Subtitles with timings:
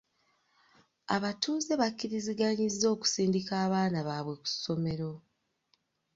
[1.15, 5.11] Abatuuze bakkiriziganyizza okusindika abaana baabwe ku ssomero.